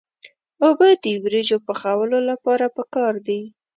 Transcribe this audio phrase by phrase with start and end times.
[0.65, 3.41] اوبه د وریجو پخولو لپاره پکار دي.